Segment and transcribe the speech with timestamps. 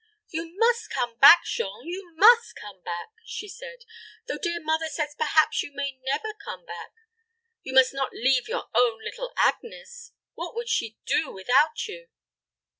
[0.29, 3.85] "You must come back, Jean you must come back," she said;
[4.25, 6.89] "though dear mother says perhaps you may never come back
[7.61, 10.11] you must not leave your own little Agnes.
[10.33, 12.07] What would she do without you?"